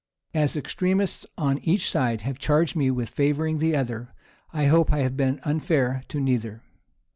As 0.33 0.57
extremists 0.57 1.27
on 1.37 1.59
each 1.59 1.87
side 1.87 2.21
have 2.21 2.39
charged 2.39 2.75
me 2.75 2.89
with 2.89 3.07
favoring 3.09 3.59
the 3.59 3.75
other, 3.75 4.15
I 4.51 4.65
hope 4.65 4.91
I 4.91 5.03
have 5.03 5.15
been 5.15 5.39
unfair 5.43 6.01
to 6.07 6.19
neither. 6.19 6.63